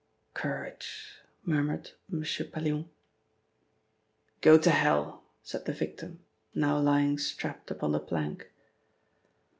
[0.33, 2.23] "Courage!" murmured M.
[2.51, 2.89] Pallion.
[4.41, 6.21] "Go to hell!" said the victim,
[6.55, 8.49] now lying strapped upon the plank.